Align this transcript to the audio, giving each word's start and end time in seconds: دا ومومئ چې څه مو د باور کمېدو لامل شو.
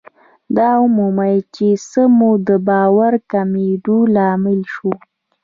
دا 0.57 0.69
ومومئ 0.81 1.35
چې 1.55 1.67
څه 1.89 2.01
مو 2.17 2.31
د 2.47 2.49
باور 2.67 3.13
کمېدو 3.31 3.97
لامل 4.15 4.59
شو. 4.73 4.91